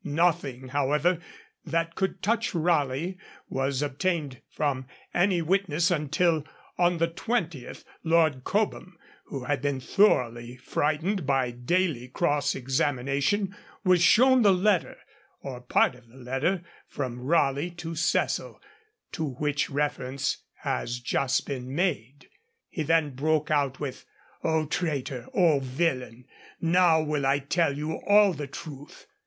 [0.03, 1.19] Nothing, however,
[1.63, 3.19] that could touch Raleigh
[3.49, 6.43] was obtained from any witness until,
[6.75, 14.01] on the 20th, Lord Cobham, who had been thoroughly frightened by daily cross examination, was
[14.01, 14.97] shown the letter,
[15.41, 18.59] or part of the letter, from Raleigh to Cecil
[19.11, 22.27] to which reference has just been made.
[22.69, 24.05] He then broke out with,
[24.43, 25.27] 'O traitor!
[25.35, 26.25] O villain!
[26.59, 29.05] now will I tell you all the truth!'